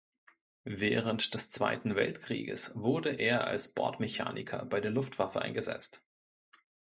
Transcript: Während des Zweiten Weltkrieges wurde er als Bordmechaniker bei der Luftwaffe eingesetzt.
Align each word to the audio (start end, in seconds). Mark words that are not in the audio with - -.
Während 0.65 1.35
des 1.35 1.51
Zweiten 1.51 1.95
Weltkrieges 1.95 2.71
wurde 2.73 3.11
er 3.11 3.45
als 3.45 3.67
Bordmechaniker 3.67 4.65
bei 4.65 4.81
der 4.81 4.89
Luftwaffe 4.89 5.43
eingesetzt. 5.43 6.01